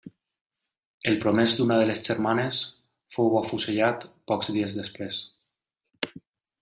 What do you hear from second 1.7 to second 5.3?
de les germanes fou afusellat pocs dies després.